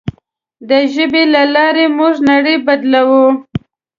د 0.69 0.71
ژبې 0.93 1.23
له 1.33 1.43
لارې 1.55 1.85
موږ 1.97 2.15
نړۍ 2.31 2.55
بدلوله. 2.65 3.27